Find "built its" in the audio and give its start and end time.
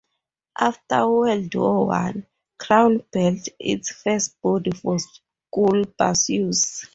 3.13-3.91